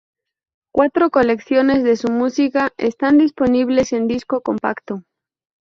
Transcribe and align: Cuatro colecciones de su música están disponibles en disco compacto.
Cuatro 0.73 1.11
colecciones 1.11 1.83
de 1.83 1.95
su 1.95 2.07
música 2.11 2.73
están 2.77 3.19
disponibles 3.19 3.93
en 3.93 4.07
disco 4.07 4.41
compacto. 4.41 5.03